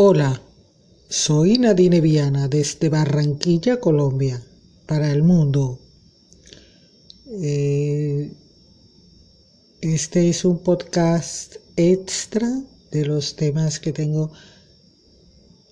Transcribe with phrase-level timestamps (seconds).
[0.00, 0.40] Hola,
[1.08, 4.40] soy Nadine Viana desde Barranquilla, Colombia,
[4.86, 5.80] para el mundo.
[7.42, 8.32] Eh,
[9.80, 12.48] este es un podcast extra
[12.92, 14.30] de los temas que tengo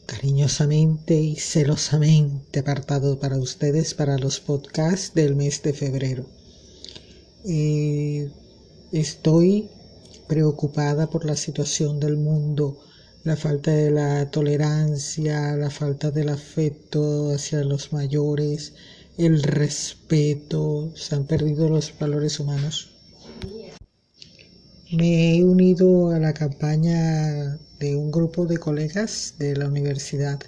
[0.07, 6.27] cariñosamente y celosamente apartado para ustedes para los podcasts del mes de febrero.
[7.45, 8.29] Eh,
[8.90, 9.70] estoy
[10.27, 12.80] preocupada por la situación del mundo,
[13.26, 18.75] la falta de la tolerancia, la falta del afecto hacia los mayores,
[19.18, 22.93] el respeto, se han perdido los valores humanos.
[24.93, 30.38] Me he unido a la campaña de un grupo de colegas de la universidad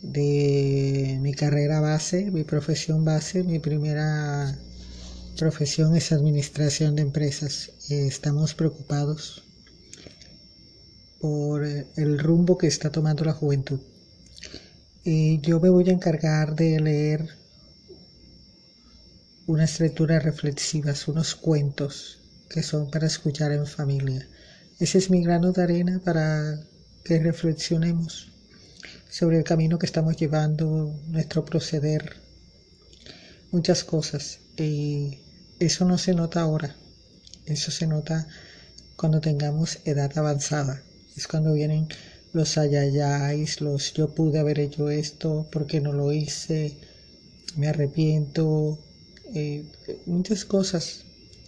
[0.00, 4.56] de mi carrera base, mi profesión base, mi primera
[5.36, 7.72] profesión es administración de empresas.
[7.88, 9.47] Estamos preocupados
[11.20, 13.80] por el rumbo que está tomando la juventud.
[15.04, 17.28] Y yo me voy a encargar de leer
[19.46, 22.18] unas lecturas reflexivas, unos cuentos
[22.50, 24.28] que son para escuchar en familia.
[24.78, 26.60] Ese es mi grano de arena para
[27.04, 28.30] que reflexionemos
[29.08, 32.16] sobre el camino que estamos llevando, nuestro proceder,
[33.50, 34.40] muchas cosas.
[34.56, 35.18] Y
[35.58, 36.76] eso no se nota ahora,
[37.46, 38.28] eso se nota
[38.96, 40.82] cuando tengamos edad avanzada.
[41.18, 41.88] Es cuando vienen
[42.32, 46.76] los ayayáis, los yo pude haber hecho esto, porque no lo hice,
[47.56, 48.78] me arrepiento,
[49.34, 49.64] eh,
[50.06, 51.00] muchas cosas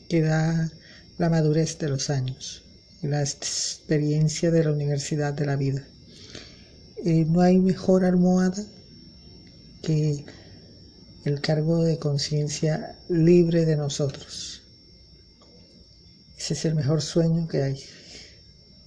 [0.08, 0.72] que da
[1.18, 2.64] la madurez de los años
[3.02, 5.86] la experiencia de la universidad de la vida.
[7.04, 8.66] Eh, no hay mejor almohada
[9.82, 10.24] que
[11.24, 14.62] el cargo de conciencia libre de nosotros.
[16.36, 17.80] Ese es el mejor sueño que hay.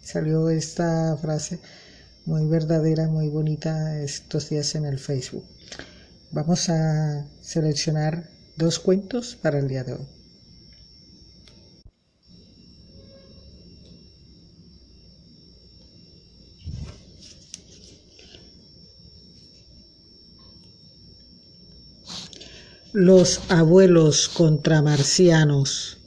[0.04, 1.60] Salió esta frase
[2.26, 5.46] muy verdadera, muy bonita estos días en el Facebook.
[6.32, 10.08] Vamos a seleccionar dos cuentos para el día de hoy.
[22.92, 25.98] Los abuelos contra marcianos.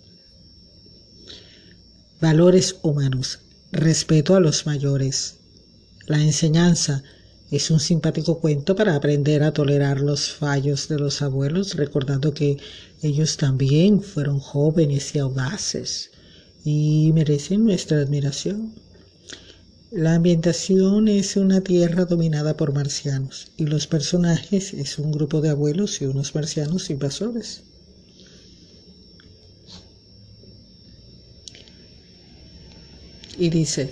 [2.21, 3.46] Valores humanos.
[3.77, 5.35] Respeto a los mayores.
[6.07, 7.03] La enseñanza
[7.51, 12.57] es un simpático cuento para aprender a tolerar los fallos de los abuelos, recordando que
[13.03, 16.11] ellos también fueron jóvenes y audaces
[16.65, 18.73] y merecen nuestra admiración.
[19.91, 25.51] La ambientación es una tierra dominada por marcianos y los personajes es un grupo de
[25.51, 27.63] abuelos y unos marcianos invasores.
[33.39, 33.91] Y dice,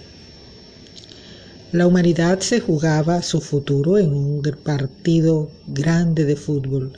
[1.73, 6.93] la humanidad se jugaba su futuro en un partido grande de fútbol.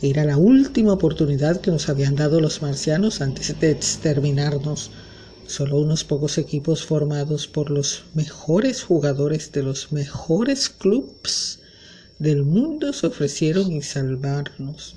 [0.00, 4.90] Era la última oportunidad que nos habían dado los marcianos antes de exterminarnos
[5.48, 11.60] Solo unos pocos equipos formados por los mejores jugadores de los mejores clubes
[12.18, 14.94] del mundo se ofrecieron y salvarnos.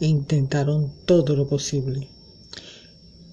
[0.00, 2.08] E intentaron todo lo posible.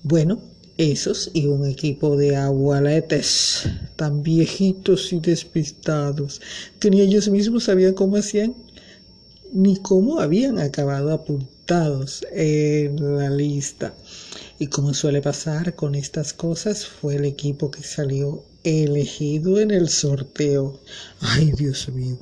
[0.04, 0.42] Bueno,
[0.82, 6.42] esos y un equipo de abueletes tan viejitos y despistados
[6.80, 8.56] que ni ellos mismos sabían cómo hacían
[9.54, 13.94] ni cómo habían acabado apuntados en la lista.
[14.58, 19.90] Y como suele pasar con estas cosas, fue el equipo que salió elegido en el
[19.90, 20.80] sorteo.
[21.20, 22.18] Ay, Dios mío.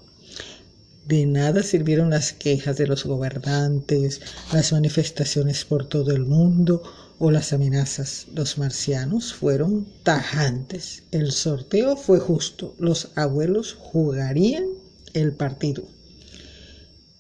[1.08, 4.22] De nada sirvieron las quejas de los gobernantes,
[4.52, 6.84] las manifestaciones por todo el mundo
[7.20, 8.28] o las amenazas.
[8.34, 11.04] Los marcianos fueron tajantes.
[11.12, 12.74] El sorteo fue justo.
[12.80, 14.64] Los abuelos jugarían
[15.14, 15.84] el partido.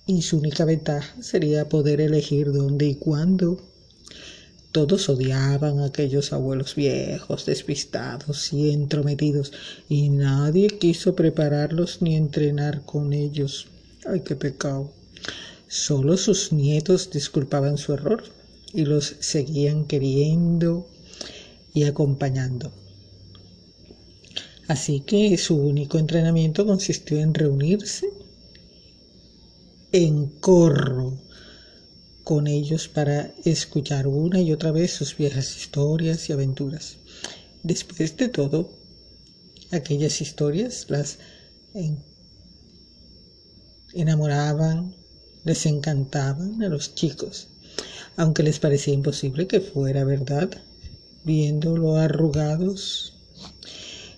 [0.06, 3.62] Y su única ventaja sería poder elegir dónde y cuándo
[4.72, 9.52] todos odiaban a aquellos abuelos viejos, despistados y entrometidos,
[9.88, 13.68] y nadie quiso prepararlos ni entrenar con ellos.
[14.06, 14.92] ¡Ay, qué pecado!
[15.68, 18.24] Solo sus nietos disculpaban su error
[18.74, 20.88] y los seguían queriendo
[21.74, 22.72] y acompañando.
[24.68, 28.08] Así que su único entrenamiento consistió en reunirse
[29.92, 31.18] en corro
[32.24, 36.98] con ellos para escuchar una y otra vez sus viejas historias y aventuras.
[37.64, 38.70] Después de todo,
[39.72, 41.18] aquellas historias las
[43.94, 44.96] enamoraban,
[45.44, 47.48] les encantaban a los chicos,
[48.16, 50.50] aunque les parecía imposible que fuera verdad,
[51.24, 53.14] viendo lo arrugados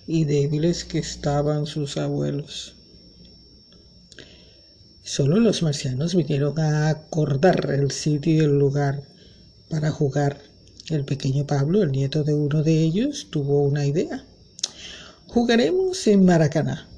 [0.06, 2.74] y débiles que estaban sus abuelos.
[5.02, 9.02] Solo los marcianos vinieron a acordar el sitio y el lugar
[9.68, 10.40] para jugar.
[10.88, 14.24] El pequeño Pablo, el nieto de uno de ellos, tuvo una idea.
[15.28, 16.88] Jugaremos en Maracaná.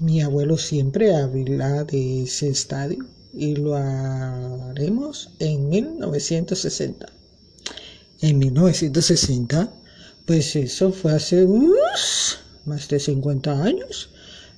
[0.00, 7.06] Mi abuelo siempre habla de ese estadio y lo haremos en 1960.
[8.20, 9.70] En 1960,
[10.24, 11.46] pues eso fue hace
[12.64, 14.10] más de 50 años,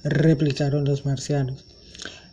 [0.04, 1.64] replicaron los marcianos.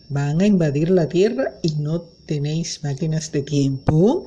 [0.09, 4.25] Van a invadir la Tierra y no tenéis máquinas de tiempo.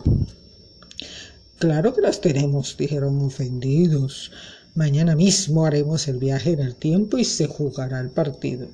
[1.59, 4.33] Claro que las tenemos, dijeron ofendidos.
[4.75, 8.69] Mañana mismo haremos el viaje en el tiempo y se jugará el partido.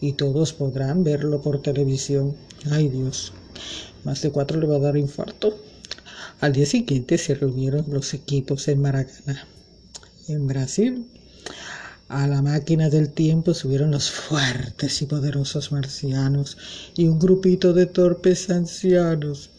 [0.00, 2.36] Y todos podrán verlo por televisión.
[2.70, 3.32] Ay Dios,
[4.04, 5.58] más de cuatro le va a dar infarto.
[6.40, 9.46] Al día siguiente se reunieron los equipos en Maracaná,
[10.28, 11.06] en Brasil.
[12.08, 16.56] A la máquina del tiempo subieron los fuertes y poderosos marcianos
[16.96, 19.50] y un grupito de torpes ancianos.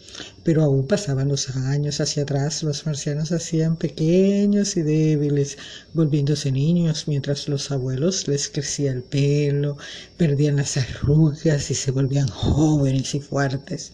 [0.44, 5.58] Pero aún pasaban los años hacia atrás, los marcianos hacían pequeños y débiles,
[5.94, 9.78] volviéndose niños, mientras los abuelos les crecía el pelo,
[10.16, 13.92] perdían las arrugas y se volvían jóvenes y fuertes.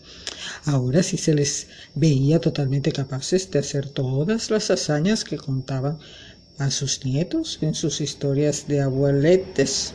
[0.66, 5.98] Ahora sí se les veía totalmente capaces de hacer todas las hazañas que contaban
[6.58, 9.94] a sus nietos en sus historias de abueletes.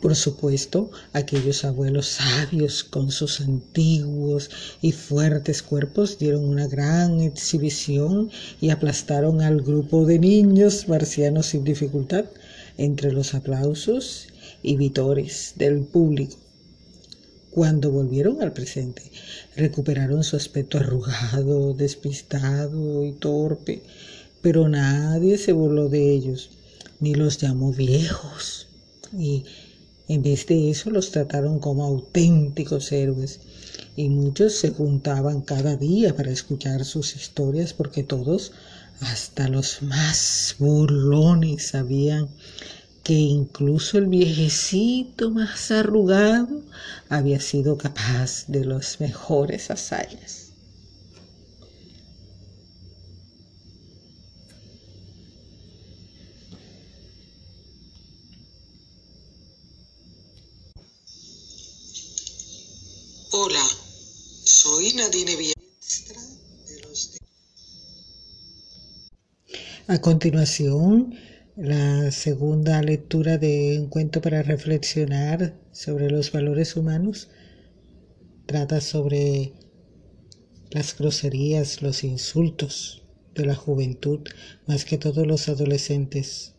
[0.00, 4.50] Por supuesto, aquellos abuelos sabios con sus antiguos
[4.80, 8.30] y fuertes cuerpos dieron una gran exhibición
[8.60, 12.24] y aplastaron al grupo de niños marcianos sin dificultad
[12.78, 14.26] entre los aplausos
[14.62, 16.36] y vitores del público.
[17.52, 19.02] Cuando volvieron al presente,
[19.54, 23.82] recuperaron su aspecto arrugado, despistado y torpe
[24.42, 26.50] pero nadie se burló de ellos,
[27.00, 28.66] ni los llamó viejos.
[29.16, 29.44] Y
[30.08, 33.40] en vez de eso los trataron como auténticos héroes.
[33.96, 38.52] Y muchos se juntaban cada día para escuchar sus historias porque todos,
[39.00, 42.28] hasta los más burlones, sabían
[43.04, 46.62] que incluso el viejecito más arrugado
[47.08, 50.42] había sido capaz de las mejores hazañas.
[63.34, 63.66] Hola,
[64.44, 66.20] soy Nadine Biestra
[66.68, 67.12] de los...
[69.92, 71.12] A continuación,
[71.54, 77.28] la segunda lectura de un cuento para reflexionar sobre los valores humanos
[78.46, 79.52] trata sobre
[80.70, 83.02] las groserías, los insultos
[83.34, 84.20] de la juventud,
[84.66, 86.54] más que todos los adolescentes.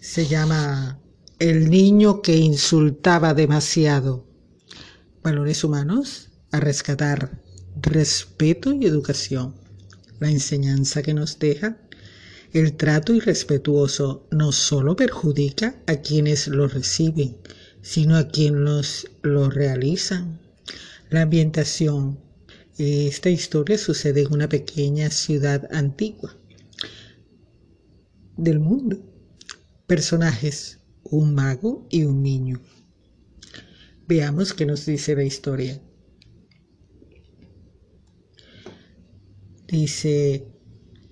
[0.00, 0.98] Se llama
[1.38, 4.26] el niño que insultaba demasiado.
[5.22, 7.42] Valores humanos a rescatar
[7.82, 9.62] respeto y educación.
[10.24, 11.76] La enseñanza que nos deja
[12.54, 17.36] el trato irrespetuoso no solo perjudica a quienes lo reciben,
[17.82, 20.40] sino a quienes lo realizan.
[21.10, 22.20] La ambientación.
[22.78, 26.34] Esta historia sucede en una pequeña ciudad antigua
[28.38, 28.96] del mundo.
[29.86, 32.62] Personajes un mago y un niño.
[34.08, 35.82] Veamos qué nos dice la historia.
[39.68, 40.46] Dice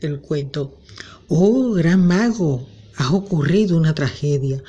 [0.00, 0.78] el cuento,
[1.28, 4.62] oh gran mago, ha ocurrido una tragedia.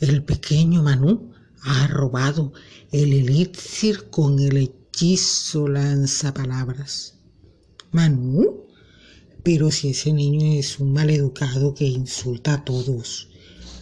[0.00, 1.32] El pequeño Manú
[1.62, 2.52] ha robado
[2.90, 7.14] el elixir con el hechizo lanzapalabras.
[7.92, 8.66] ¿Manú?
[9.42, 13.30] Pero si ese niño es un maleducado que insulta a todos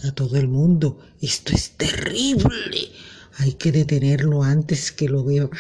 [0.05, 0.99] a todo el mundo.
[1.21, 2.91] Esto es terrible.
[3.39, 5.51] Hay que detenerlo antes que lo beba.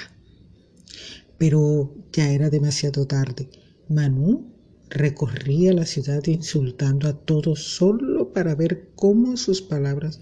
[1.38, 3.48] Pero ya era demasiado tarde.
[3.90, 4.44] Manu
[4.90, 10.20] recorría la ciudad insultando a todos solo para ver cómo sus palabras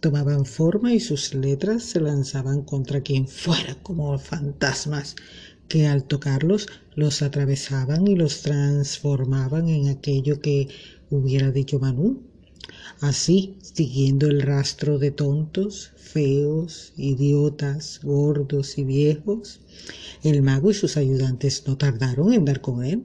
[0.00, 5.16] tomaban forma y sus letras se lanzaban contra quien fuera como fantasmas
[5.66, 10.68] que al tocarlos los atravesaban y los transformaban en aquello que
[11.10, 12.22] hubiera dicho Manu
[13.00, 19.60] Así, siguiendo el rastro de tontos, feos, idiotas, gordos y viejos,
[20.24, 23.04] el mago y sus ayudantes no tardaron en dar con él.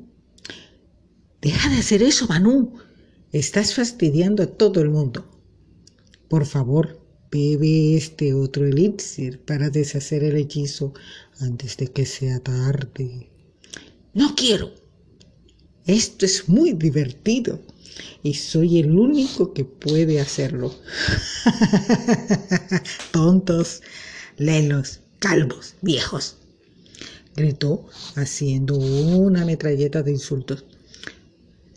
[1.41, 2.73] Deja de hacer eso, Manu.
[3.31, 5.29] Estás fastidiando a todo el mundo.
[6.27, 6.99] Por favor,
[7.31, 10.93] bebe este otro elixir para deshacer el hechizo
[11.39, 13.29] antes de que sea tarde.
[14.13, 14.71] No quiero.
[15.85, 17.59] Esto es muy divertido
[18.23, 20.73] y soy el único que puede hacerlo.
[23.11, 23.81] Tontos,
[24.37, 26.37] lelos, calvos, viejos,
[27.35, 30.65] gritó haciendo una metralleta de insultos.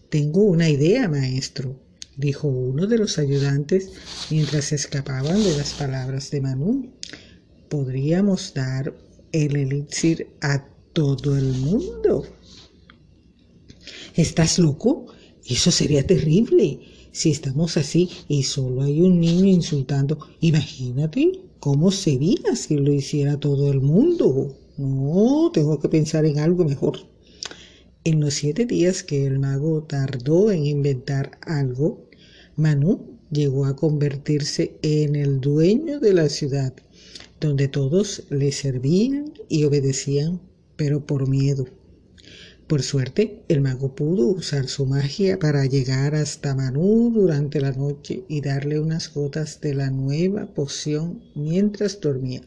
[0.09, 1.79] Tengo una idea, maestro,
[2.17, 3.91] dijo uno de los ayudantes
[4.31, 6.93] mientras escapaban de las palabras de Manu.
[7.69, 8.95] Podríamos dar
[9.33, 12.25] el elixir a todo el mundo.
[14.15, 15.07] ¿Estás loco?
[15.49, 16.81] Eso sería terrible.
[17.13, 23.39] Si estamos así y solo hay un niño insultando, imagínate cómo sería si lo hiciera
[23.39, 24.57] todo el mundo.
[24.77, 26.99] No, tengo que pensar en algo mejor.
[28.05, 32.09] En los siete días que el mago tardó en inventar algo,
[32.57, 36.75] Manu llegó a convertirse en el dueño de la ciudad,
[37.41, 40.41] donde todos le servían y obedecían,
[40.77, 41.67] pero por miedo.
[42.67, 48.25] Por suerte, el mago pudo usar su magia para llegar hasta Manu durante la noche
[48.29, 52.41] y darle unas gotas de la nueva poción mientras dormía.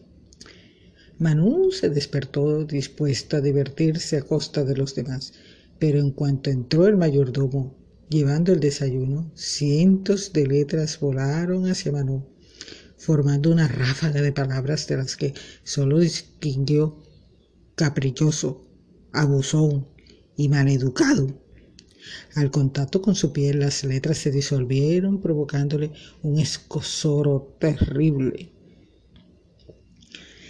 [1.19, 5.31] Manu se despertó dispuesto a divertirse a costa de los demás,
[5.79, 7.77] pero en cuanto entró el mayordomo
[8.09, 12.25] llevando el desayuno, cientos de letras volaron hacia Manu,
[12.97, 15.33] formando una ráfaga de palabras de las que
[15.63, 16.97] solo distinguió
[17.75, 18.65] caprichoso,
[19.13, 19.87] abusón
[20.39, 21.27] y maleducado.
[22.33, 25.91] Al contacto con su piel las letras se disolvieron provocándole
[26.23, 28.49] un escosoro terrible.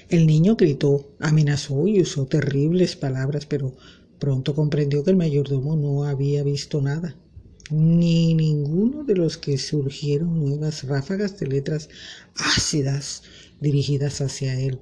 [0.07, 3.75] El niño gritó, amenazó y usó terribles palabras, pero
[4.19, 7.15] pronto comprendió que el mayordomo no había visto nada,
[7.71, 11.89] ni ninguno de los que surgieron nuevas ráfagas de letras
[12.35, 13.23] ácidas
[13.59, 14.79] dirigidas hacia él.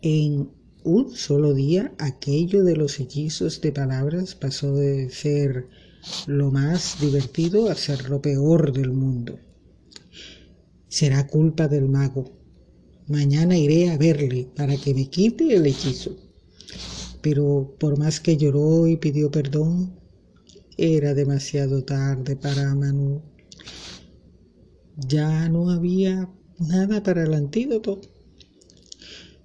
[0.00, 0.48] En
[0.84, 5.68] un solo día aquello de los hechizos de palabras pasó de ser
[6.26, 9.38] lo más divertido a ser lo peor del mundo.
[10.88, 12.30] Será culpa del mago,
[13.06, 16.16] Mañana iré a verle para que me quite el hechizo.
[17.20, 19.92] Pero por más que lloró y pidió perdón,
[20.78, 23.20] era demasiado tarde para Manu.
[24.96, 28.00] Ya no había nada para el antídoto.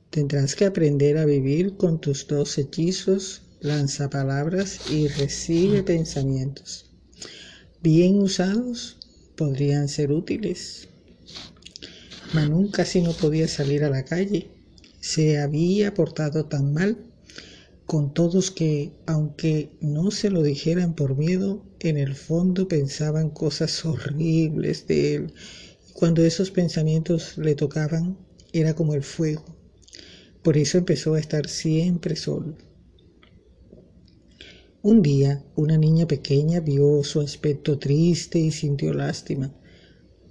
[0.09, 6.89] Tendrás que aprender a vivir con tus dos hechizos, lanza palabras y recibe pensamientos.
[7.83, 8.97] Bien usados,
[9.35, 10.89] podrían ser útiles.
[12.33, 14.49] Manu casi no podía salir a la calle.
[14.99, 16.97] Se había portado tan mal
[17.85, 23.85] con todos que, aunque no se lo dijeran por miedo, en el fondo pensaban cosas
[23.85, 25.33] horribles de él.
[25.93, 28.17] cuando esos pensamientos le tocaban,
[28.53, 29.58] era como el fuego.
[30.43, 32.55] Por eso empezó a estar siempre solo.
[34.81, 39.53] Un día, una niña pequeña vio su aspecto triste y sintió lástima.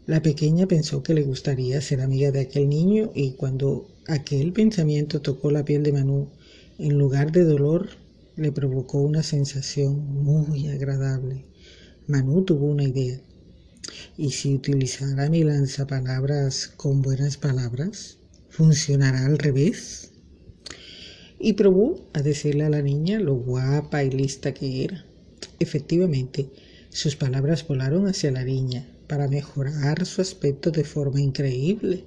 [0.07, 5.21] La pequeña pensó que le gustaría ser amiga de aquel niño y cuando aquel pensamiento
[5.21, 6.31] tocó la piel de Manu,
[6.79, 7.91] en lugar de dolor,
[8.37, 11.45] le provocó una sensación muy agradable.
[12.07, 13.21] Manu tuvo una idea.
[14.17, 18.18] ¿Y si utilizara mi lanzapalabras con buenas palabras?
[18.59, 20.11] ¿Funcionará al revés?
[21.39, 25.05] Y probó a decirle a la niña lo guapa y lista que era.
[25.61, 26.51] Efectivamente,
[26.89, 32.03] sus palabras volaron hacia la niña, para mejorar su aspecto de forma increíble.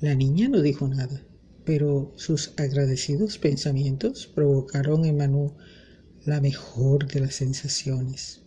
[0.00, 1.20] La niña no dijo nada,
[1.66, 5.52] pero sus agradecidos pensamientos provocaron en Manu
[6.24, 8.40] la mejor de las sensaciones.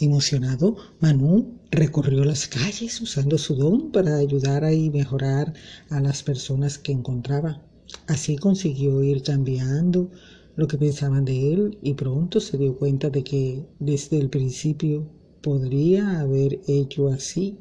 [0.00, 5.52] Emocionado, Manu recorrió las calles usando su don para ayudar y mejorar
[5.90, 7.62] a las personas que encontraba.
[8.06, 10.10] Así consiguió ir cambiando
[10.56, 15.08] lo que pensaban de él y pronto se dio cuenta de que desde el principio
[15.42, 17.58] podría haber hecho así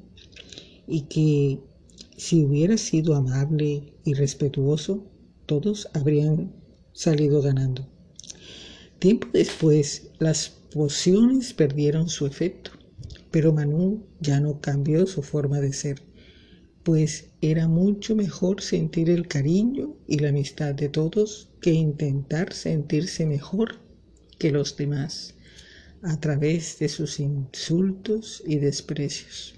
[0.88, 1.60] y que
[2.18, 5.06] si hubiera sido amable y respetuoso,
[5.46, 6.52] todos habrían
[6.94, 7.88] salido ganando.
[9.00, 12.72] Tiempo después, las pociones perdieron su efecto,
[13.32, 16.02] pero Manu ya no cambió su forma de ser,
[16.84, 23.26] pues era mucho mejor sentir el cariño y la amistad de todos que intentar sentirse
[23.26, 23.76] mejor
[24.40, 25.36] que los demás
[26.04, 29.56] a través de sus insultos y desprecios.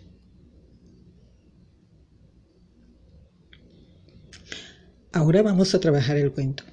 [5.11, 6.63] Ahora vamos a trabajar el cuento,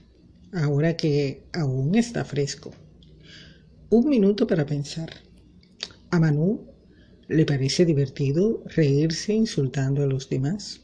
[0.52, 2.70] ahora que aún está fresco.
[3.98, 5.08] Un minuto para pensar.
[6.10, 6.50] A Manu
[7.28, 10.82] le parece divertido reírse insultando a los demás.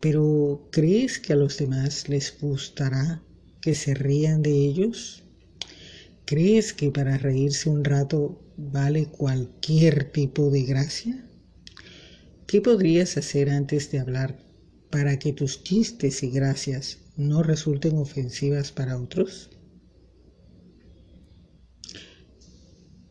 [0.00, 3.22] Pero ¿crees que a los demás les gustará
[3.60, 5.22] que se rían de ellos?
[6.24, 11.24] ¿Crees que para reírse un rato vale cualquier tipo de gracia?
[12.48, 14.36] ¿Qué podrías hacer antes de hablar
[14.90, 19.50] para que tus chistes y gracias no resulten ofensivas para otros?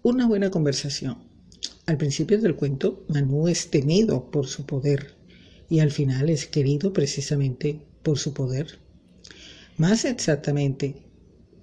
[0.06, 1.18] Una buena conversación.
[1.88, 5.16] Al principio del cuento, Manu es temido por su poder
[5.68, 8.78] y al final es querido precisamente por su poder.
[9.78, 11.08] Más exactamente,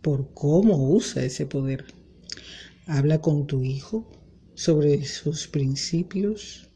[0.01, 1.85] por cómo usa ese poder.
[2.87, 4.11] Habla con tu hijo
[4.57, 6.67] sobre sus principios,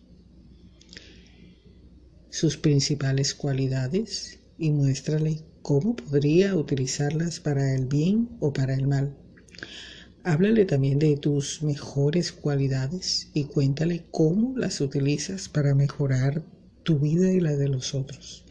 [2.31, 9.17] sus principales cualidades y muéstrale cómo podría utilizarlas para el bien o para el mal.
[10.29, 16.43] Háblale también de tus mejores cualidades y cuéntale cómo las utilizas para mejorar
[16.83, 18.45] tu vida y la de los otros.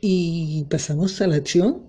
[0.00, 1.82] Y pasamos a la acción.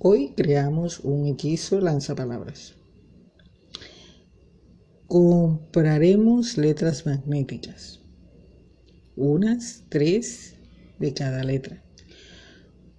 [0.00, 2.74] Hoy creamos un hechizo lanzapalabras.
[5.06, 8.00] Compraremos letras magnéticas.
[9.16, 10.56] Unas tres
[10.98, 11.82] de cada letra.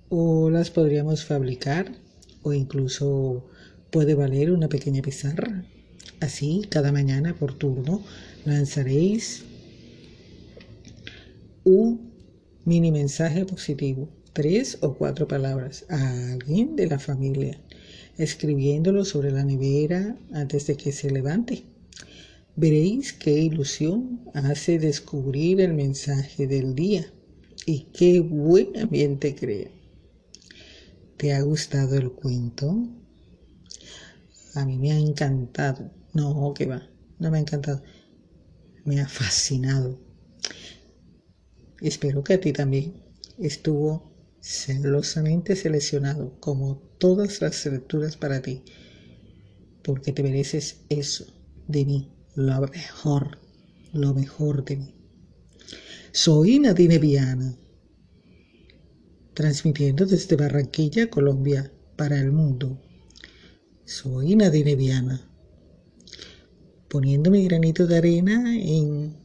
[0.10, 1.92] O las podríamos fabricar
[2.42, 3.52] o incluso
[3.94, 5.64] puede valer una pequeña pizarra.
[6.20, 8.04] Así, cada mañana por turno
[8.44, 9.44] lanzaréis
[11.64, 12.12] un
[12.66, 17.62] mini mensaje positivo, tres o cuatro palabras a alguien de la familia,
[18.18, 21.64] escribiéndolo sobre la nevera antes de que se levante.
[22.56, 27.06] Veréis qué ilusión hace descubrir el mensaje del día
[27.68, 29.70] y qué buen ambiente crea.
[31.18, 33.03] ¿Te ha gustado el cuento?
[34.56, 35.92] A mí me ha encantado.
[36.14, 36.88] No, que va,
[37.20, 37.82] no me ha encantado.
[38.86, 40.00] Me ha fascinado.
[41.82, 42.94] Espero que a ti también
[43.38, 48.62] estuvo celosamente seleccionado como todas las lecturas para ti,
[49.84, 51.26] porque te mereces eso
[51.68, 53.40] de mí, lo mejor,
[53.94, 54.96] lo mejor de mí.
[56.12, 57.58] Soy Nadine Viana,
[59.34, 62.82] transmitiendo desde Barranquilla, Colombia, para el mundo.
[63.86, 65.30] Soy Nadine Viana,
[66.88, 69.18] poniendo mi granito de arena en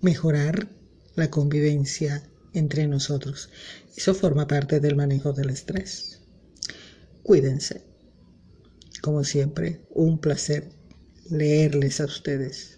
[0.00, 0.68] mejorar
[1.16, 2.22] la convivencia
[2.54, 3.50] entre nosotros.
[3.96, 6.20] Eso forma parte del manejo del estrés.
[7.24, 7.82] Cuídense.
[9.00, 10.70] Como siempre, un placer
[11.28, 12.71] leerles a ustedes.